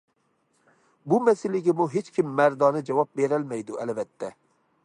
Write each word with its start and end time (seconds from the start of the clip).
بۇ 1.13 1.19
مەسىلىگىمۇ 1.27 1.87
ھېچكىم 1.97 2.33
مەردانە 2.41 2.85
جاۋاب 2.91 3.15
بېرەلمەيدۇ، 3.21 3.81
ئەلۋەتتە. 3.83 4.35